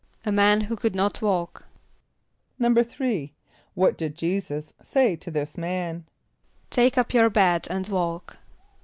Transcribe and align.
=A 0.25 0.31
man 0.31 0.61
who 0.61 0.75
could 0.75 0.95
not 0.95 1.21
walk.= 1.21 1.63
=3.= 2.59 3.31
What 3.75 3.99
did 3.99 4.15
J[=e]´[s+]us 4.15 4.73
say 4.81 5.15
to 5.17 5.29
this 5.29 5.59
man? 5.59 6.05
="Take 6.71 6.97
up 6.97 7.13
your 7.13 7.29
bed 7.29 7.67
and 7.69 7.87
walk." 7.87 8.39